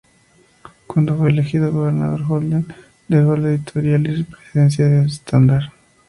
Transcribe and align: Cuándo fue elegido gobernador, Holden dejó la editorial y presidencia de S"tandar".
Cuándo 0.87 1.15
fue 1.15 1.29
elegido 1.29 1.71
gobernador, 1.71 2.23
Holden 2.27 2.65
dejó 3.07 3.37
la 3.37 3.49
editorial 3.49 4.07
y 4.19 4.23
presidencia 4.23 4.85
de 4.87 5.05
S"tandar". 5.05 5.71